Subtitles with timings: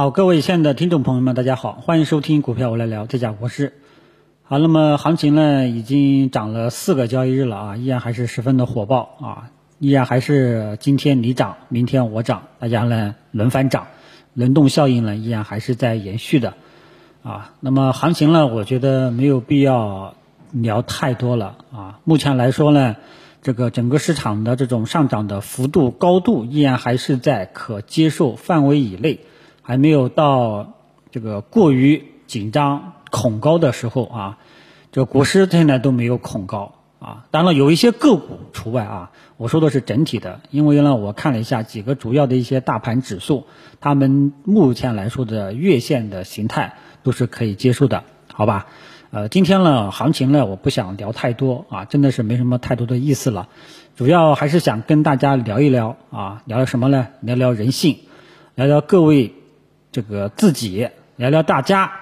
[0.00, 3.74] 好，各位亲爱的听众朋友们，大家好，欢迎收听股票我来聊，这家国师。
[4.44, 13.88] 好，那么行情呢已经涨了四个交易日了啊，依然还是十分的火爆啊，依然还是今天你涨，明天我涨，大家呢轮番涨，
[14.32, 16.54] 轮动效应呢依然还是在延续的
[17.22, 17.52] 啊。
[17.60, 20.14] 那么行情呢，我觉得没有必要
[20.50, 22.00] 聊太多了啊。
[22.04, 22.96] 目前来说呢，
[23.42, 29.20] 这个整个市场的这种上涨的幅度高度依然还是在可接受范围以内。
[29.62, 30.74] 还没有到
[31.10, 34.38] 这个过于紧张恐高的时候啊，
[34.92, 39.10] 这股市现在都没有恐高啊，当然了，有一些个股除外啊。
[39.36, 43.46] 我说的是整体的，因为呢，我看了一下几个主要的一些大盘指数，
[43.80, 48.04] 他们目前来说的月线的形态都是可以接受的，
[48.34, 48.66] 好吧？
[49.12, 53.48] 呃，今天呢，行情呢，我不想聊太多啊，真的是没什么太多的意思了，
[53.96, 57.08] 主要还是想跟大家聊一聊啊，聊聊什么呢？
[57.22, 57.98] 聊聊人性，
[58.54, 59.39] 聊聊各位。
[59.92, 61.92] 这个自己聊聊大家，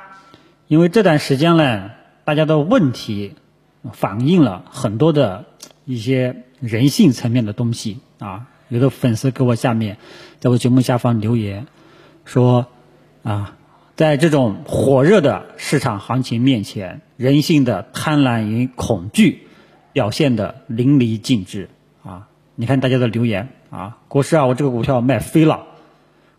[0.66, 1.90] 因为这段时间呢，
[2.24, 3.34] 大家的问题
[3.92, 5.46] 反映了很多的
[5.84, 8.46] 一些人性层面的东西啊。
[8.68, 9.96] 有的粉丝给我下面
[10.40, 11.66] 在我节目下方留言
[12.26, 12.66] 说
[13.22, 13.56] 啊，
[13.96, 19.48] 在这种火热的市场行情面前，人性的贪婪与恐惧
[19.94, 21.70] 表现的淋漓尽致
[22.04, 22.28] 啊！
[22.56, 25.64] 你看大家的留言啊，国师啊，我这个股票卖飞了。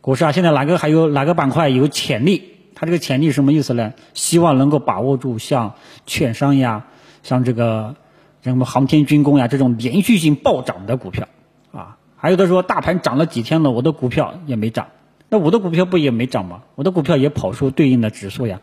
[0.02, 2.54] 股市啊，现在哪个还有哪个板块有潜力？
[2.74, 3.94] 它这个潜力什么意思呢？
[4.14, 5.74] 希望能够把握住像
[6.06, 6.86] 券商呀、
[7.24, 7.96] 像这个
[8.42, 11.28] 什么航天军工呀这种连续性暴涨的股票
[11.74, 11.98] 啊。
[12.16, 14.88] 还有的说大盘涨了几天了，我的股票也没涨，
[15.28, 16.62] 那我的股票不也没涨吗？
[16.76, 18.62] 我的股票也跑出对应的指数呀，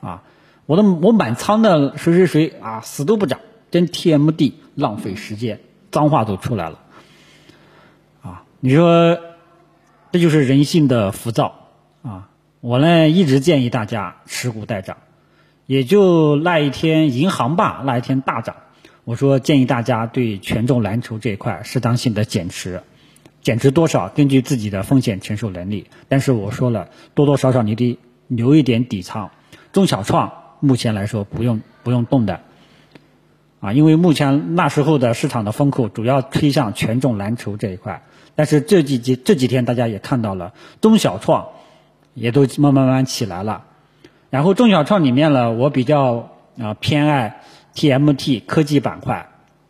[0.00, 0.22] 啊，
[0.64, 6.78] 我的我满仓的谁谁谁啊死都不涨，真 TMD 浪费时间，脏话都出来了，
[8.22, 9.18] 啊，你说。
[10.10, 11.68] 这就是人性的浮躁
[12.02, 12.30] 啊！
[12.60, 14.96] 我呢一直建议大家持股待涨，
[15.66, 18.56] 也就那一天银行吧那一天大涨，
[19.04, 22.82] 我说建议大家对权重蓝筹这一块适当性的减持，
[23.42, 25.86] 减持多少根据自己的风险承受能力。
[26.08, 27.98] 但是我说了，多多少少你得
[28.28, 29.30] 留一点底仓。
[29.72, 32.40] 中小创目前来说不用不用动的
[33.60, 38.02] 啊，因为目前那时候的市场的风口主要推向权重蓝筹这一块。
[38.34, 41.48] 但是这几几这几天大家也看到了，中小创
[42.14, 43.64] 也都慢慢慢起来了。
[44.30, 47.40] 然后中小创里面呢，我比较啊偏爱
[47.74, 49.28] TMT 科技板块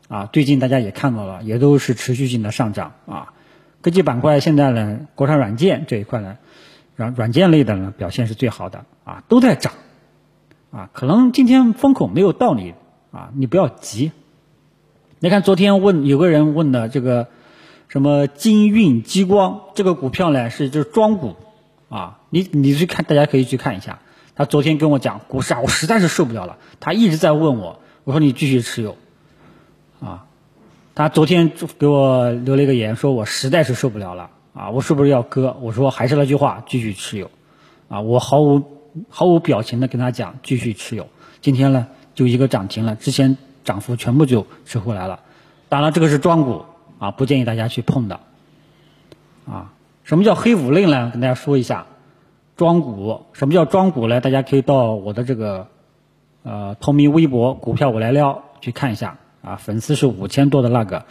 [0.09, 3.33] 啊，最近大家也看到了，也都是持续性的上涨啊。
[3.81, 6.37] 科技板块现在呢，国产软件这一块呢，
[6.95, 9.73] 软软件类的呢表现是最好的啊，都在涨
[10.73, 10.91] 啊。
[10.93, 12.75] 可能今天风口没有道理
[13.13, 14.13] 啊，你不要急。
[15.21, 17.29] 你看昨天问有个人问的这个。
[17.91, 20.51] 什么金运激光这个股票呢？
[20.51, 21.37] 是就是庄股，
[21.89, 24.01] 啊，你你去看，大家可以去看一下。
[24.35, 26.59] 他昨天跟我讲股市啊，我实在是受不了了。
[26.81, 28.99] 他一直在问我，我说你继续持有，
[30.01, 30.27] 啊，
[30.95, 35.57] 他昨天给我留了一个言，说我实在是受不了了，啊，我是不是要割？
[35.63, 37.31] 我说还是那句话，继续持有，
[37.89, 38.63] 啊，我毫无
[39.09, 41.09] 毫无表情的跟他讲继续持有。
[41.41, 41.87] 今天呢，
[42.19, 45.21] 就一个涨停了，之前涨幅全部就吃回来了。
[45.69, 46.65] 当然，这个是庄股。
[46.99, 48.19] 啊，不建议大家去碰的。
[49.47, 51.11] 啊，什么叫黑五类呢？
[51.13, 51.87] 跟大家说一下，
[52.57, 53.27] 庄股。
[53.35, 54.21] 什么叫庄股呢？
[54.21, 55.69] 大家可以到我的这个
[56.43, 59.19] 呃同名微博“股票我来撩”去看一下。
[59.43, 61.05] 啊，粉丝是五千多的那个。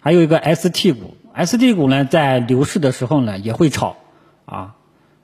[0.00, 3.96] 还有一个 ST 股，ST 股呢，在牛市的时候呢也会炒。
[4.44, 4.74] 啊，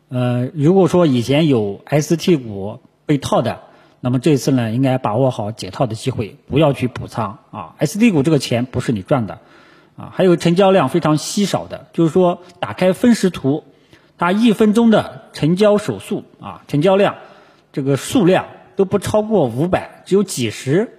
[0.08, 3.67] 呃，如果说以前有 ST 股被套的。
[4.00, 7.74] 那么这次呢，应该把握好解套的机会，不要去补仓啊。
[7.78, 9.40] S D 股这个钱不是你赚的，
[9.96, 13.64] 啊，还有成交量非常稀少的，就是说打开分时图，
[14.16, 17.16] 它一分钟的成交手速啊，成交量
[17.72, 20.90] 这个数量都不超过五百，只有几十、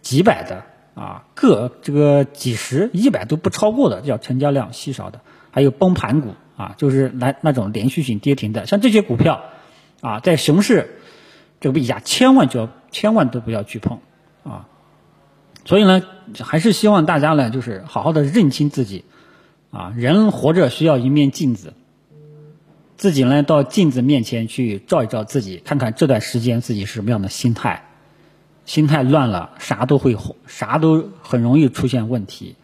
[0.00, 0.64] 几百的
[1.00, 5.20] 啊，个这个几十、一百都不超过的叫成交量稀少的。
[5.52, 9.42] 还有崩盘股啊，就是来那种连续性跌停的，像这些股票
[10.00, 10.98] 啊，在熊市。
[11.62, 14.00] 这个币价千万就要千万都不要去碰，
[14.42, 14.66] 啊，
[15.64, 16.02] 所以呢，
[16.40, 19.04] 还是希望大家呢，就是好好的认清自己，
[19.70, 21.74] 啊，人活着需要一面镜子，
[22.96, 27.84] 自己呢到镜子面前去照一照自己，看看这段时间自己是什么样的心态，
[28.64, 30.16] 心态乱了，啥都会
[30.48, 32.56] 啥都很容易出现问题，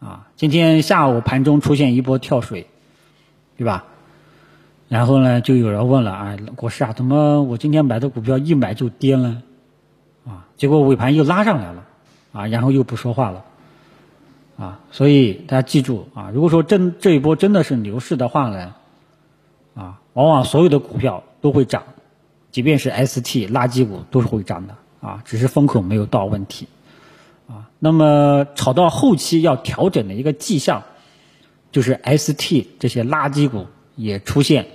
[0.00, 2.66] 啊，今天下午盘中出现一波跳水，
[3.56, 3.84] 对吧？
[4.90, 9.40] 然后呢，就有人问了啊，国师啊，怎么我今天买的股票一买就跌了？
[10.26, 11.84] 啊，结果尾盘又拉上来了，
[12.32, 13.44] 啊，然后又不说话了，
[14.58, 18.74] 啊，所以大家记住啊，如果说真这一波真的是牛市的话呢，
[19.76, 21.84] 啊，往往所有的股票都会涨，
[22.50, 26.66] 即便是 ST 垃圾股都是会涨的啊，只是风口没有到问题
[27.46, 27.70] 啊。
[27.78, 30.82] 那么炒到后期要调整的一个迹象，
[31.70, 34.66] 就是 ST 这些垃圾股也出现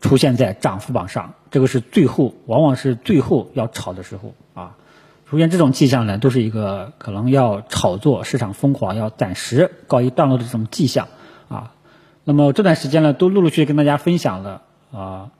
[0.00, 4.76] 出现在涨幅榜上，这个是最后往往是最后要炒的时候啊。
[5.28, 11.08] 出现这种迹象呢，都是一个可能要炒作市场疯狂，要暂时告一段落的这种迹象
[11.48, 11.72] 啊。
[12.22, 14.62] 那么这段时间呢，都陆陆续续跟大家分享了
[14.92, 15.30] 啊，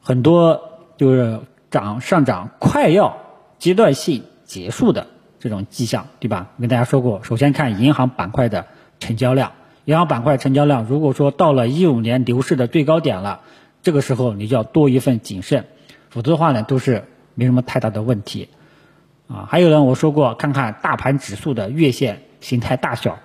[0.00, 1.40] 很多就是
[1.72, 3.16] 涨上涨快要
[3.58, 5.08] 阶段性结束的
[5.40, 6.50] 这种迹象，对吧？
[6.60, 8.66] 跟大家说过，首先看银行板块的
[9.00, 9.50] 成交量，
[9.86, 13.40] 银行板块成交量如果说到了一五年牛市的最高点了，
[13.86, 15.66] 这个时候你就要多一份谨慎，
[16.10, 17.04] 否则的话呢，都是
[17.36, 18.48] 没什么太大的问题。
[19.28, 23.20] 啊，还有呢，我说过，看看大盘指数的月线形态大小，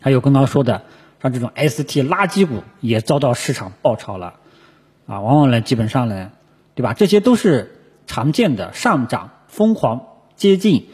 [0.00, 0.84] 还有刚刚说的，
[1.20, 4.36] 像这种 ST 垃圾股也遭到市场爆炒了，
[5.06, 6.32] 啊，往往呢，基本上呢，
[6.74, 6.94] 对吧？
[6.94, 10.88] 这些都是常见的上涨疯狂接近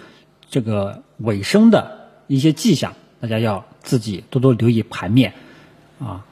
[0.50, 5.34] 这个尾声的一些迹象，大家要自己多多留意盘面，
[6.00, 6.26] 啊，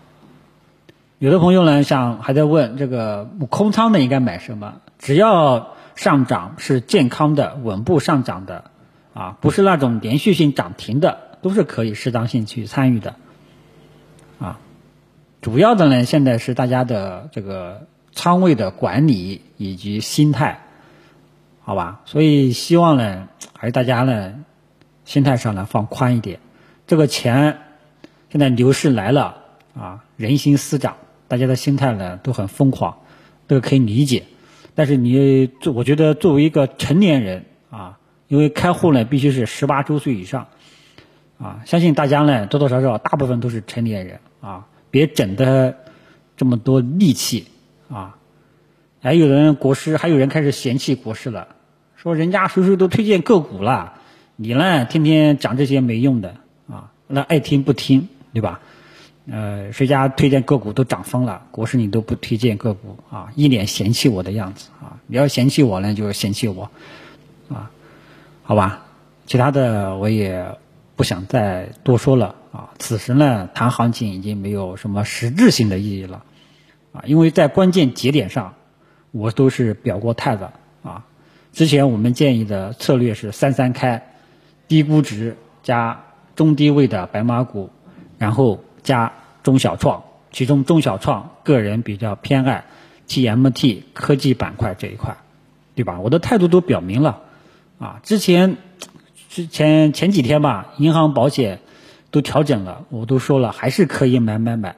[1.18, 4.80] 有的朋友呢，想还在问这个空仓的应该买什么？
[4.98, 5.74] 只要。
[5.98, 8.70] 上涨是健康的、稳步上涨的，
[9.14, 13.16] 啊，不是那种连续性涨停的，都是可以适当性去参与的，
[14.38, 14.60] 啊，
[15.40, 20.60] 主要的呢，现在是大家的这个仓位的管理以及心态，
[21.64, 22.00] 好吧？
[22.04, 23.26] 所以希望呢，
[23.58, 24.34] 还是大家呢，
[25.04, 26.38] 心态上呢放宽一点。
[26.86, 27.58] 这个钱
[28.30, 29.38] 现在牛市来了
[29.76, 30.96] 啊，人心思涨，
[31.28, 32.98] 大家的心态呢都很疯狂，
[33.46, 34.24] 这个可以理解。
[34.74, 37.98] 但是你做，我觉得作为一个成年人啊，
[38.28, 40.46] 因为开户呢必须是十八周岁以上，
[41.38, 45.76] 啊，相信大家呢多多少少大部分都是成年人啊，别整的
[46.36, 47.46] 这么多戾气
[47.90, 48.16] 啊，
[49.00, 51.48] 还有人国师，还有人开始嫌弃国师了，
[51.96, 53.94] 说人家谁谁都推荐个股了，
[54.36, 56.36] 你呢天天讲这些没用的
[56.70, 58.60] 啊，那爱听不听，对吧？
[59.30, 64.96] 呃，谁家推荐个股都涨疯了，国师你都不推荐个股啊，一脸嫌弃我的样子啊！
[65.06, 66.70] 你要嫌弃我呢，就嫌弃我，
[67.50, 67.70] 啊，
[68.42, 68.86] 好吧，
[69.26, 70.56] 其他的我也
[70.96, 72.70] 不想再多说了啊。
[72.78, 76.24] 此时呢，谈行情已经没有什么实质性的意义了，
[76.92, 78.54] 啊，因为在关键节点上，
[79.10, 81.04] 我都是表过态的啊。
[81.52, 84.14] 之前我们建议的策略是三三开，
[84.68, 86.04] 低估值加
[86.34, 87.68] 中低位的白马股，
[88.16, 88.60] 然后。
[88.88, 89.12] 加
[89.42, 92.64] 中小创，其中中小创个人比较偏爱
[93.06, 95.18] TMT 科技板块这一块，
[95.74, 96.00] 对吧？
[96.00, 97.20] 我的态度都表明了，
[97.78, 98.56] 啊，之前
[99.28, 101.60] 之前前几天吧，银行保险
[102.10, 104.76] 都调整了，我都说了还是可以买买买，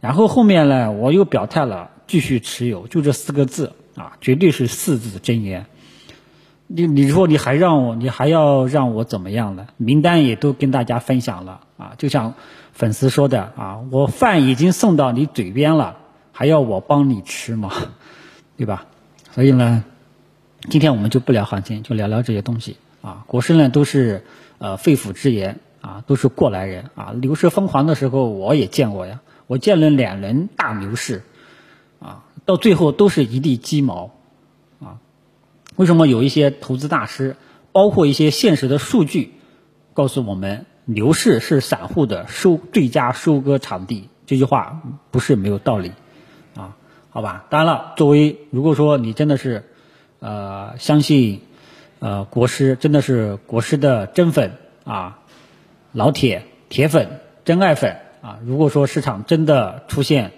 [0.00, 5.66] 然后后面呢，我又表态了，继续持有，就这四个字啊，绝对是四字真言。
[6.68, 9.66] 你你说你还让我，你还要让我怎么样呢？
[9.76, 12.34] 名单也都跟大家分享了啊，就像。
[12.70, 15.96] 粉丝说的啊，我饭已经送到你嘴边了，
[16.30, 17.72] 还要我帮你吃吗？
[18.56, 18.86] 对吧？
[19.32, 19.82] 所以呢，
[20.70, 23.24] 今天我们就不聊行情，就聊聊这些东西啊。
[23.26, 24.22] 国师呢都是
[24.58, 27.12] 呃肺腑之言啊，都是过来人啊。
[27.20, 29.18] 牛市疯狂的时候我也见过呀，
[29.48, 31.24] 我见了两轮大牛市
[31.98, 34.12] 啊，到最后都是一地鸡毛。
[35.78, 37.36] 为什么有一些投资大师，
[37.70, 39.34] 包括一些现实的数据，
[39.94, 40.66] 告诉我们？
[40.90, 44.80] 牛市是散户的收最佳收割场地，这句话
[45.12, 45.92] 不是没有道理，
[46.56, 46.76] 啊，
[47.10, 47.44] 好吧。
[47.48, 49.66] 当然了，作为如果说你真的是，
[50.18, 51.42] 呃，相信，
[52.00, 54.52] 呃，国师真的是国师的真粉
[54.84, 55.18] 啊，
[55.92, 58.38] 老铁铁粉真爱粉啊。
[58.44, 60.32] 如果说市场真的出现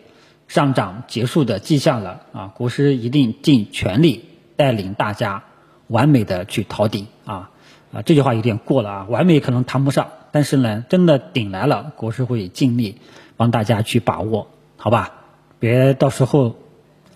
[0.49, 4.25] 上涨结束的迹象了啊，国师一定尽全力
[4.61, 5.43] 带领大家
[5.87, 7.49] 完美的去逃顶啊
[7.95, 10.09] 啊，这句话有点过了啊，完美可能谈不上。
[10.33, 12.99] 但是呢，真的顶来了，国师会尽力
[13.39, 15.13] 帮大家去把握，好吧？
[15.59, 16.57] 别到时候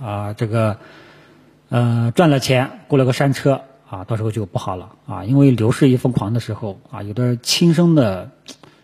[0.00, 0.78] 啊，这个
[1.68, 3.60] 呃赚了钱过了个山车
[3.90, 5.24] 啊，到时候就不好了啊。
[5.24, 8.30] 因为牛市一疯狂的时候啊，有的轻生的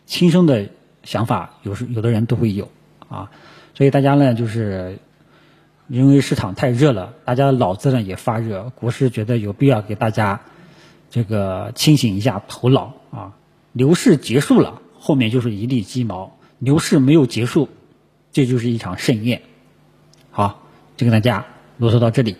[0.05, 0.69] 轻生的
[1.03, 2.69] 想法，有时有的人都会有
[3.09, 3.31] 啊。
[3.73, 4.99] 所以大家呢，就是
[5.91, 10.41] 因为市场太热了，大家的脑子呢也发热，国师觉得有必要给大家
[11.11, 13.35] 这个清醒一下头脑啊。
[13.73, 16.31] 牛市结束了，后面就是一地鸡毛；
[16.61, 17.69] 牛市没有结束，
[18.31, 19.43] 这就是一场盛宴。
[20.31, 20.63] 好，
[20.97, 21.45] 就跟大家
[21.77, 22.37] 啰嗦到这里，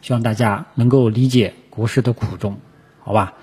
[0.00, 2.58] 希望大家能够理解国师的苦衷，
[3.00, 3.34] 好吧？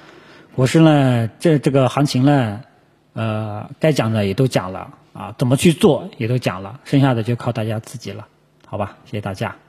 [0.56, 2.62] 国师呢，这这个行情呢，
[3.12, 8.28] 呃，该讲的也都讲了啊，怎么去做也都讲了，剩下的就靠大家自己了。
[8.74, 8.78] 好。
[8.80, 9.63] 吧，谢谢大家。